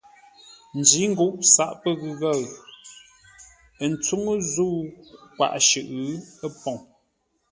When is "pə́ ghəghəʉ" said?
1.81-2.41